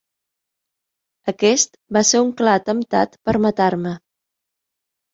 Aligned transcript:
Aquest 1.33 1.79
va 1.99 2.05
ser 2.13 2.23
un 2.25 2.33
clar 2.41 2.57
atemptat 2.63 3.23
per 3.31 3.39
matar-me. 3.49 3.97